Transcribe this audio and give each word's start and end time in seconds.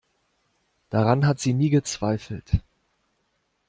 Daran 0.89 1.27
hat 1.27 1.39
sie 1.39 1.53
nie 1.53 1.69
gezweifelt. 1.69 2.57